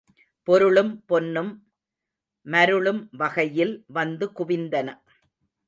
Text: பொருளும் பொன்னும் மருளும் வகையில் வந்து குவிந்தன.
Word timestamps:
பொருளும் 0.47 1.03
பொன்னும் 1.05 1.51
மருளும் 2.45 3.01
வகையில் 3.11 3.85
வந்து 3.87 4.27
குவிந்தன. 4.39 4.87